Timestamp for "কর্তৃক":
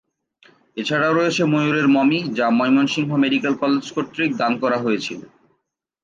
3.95-4.31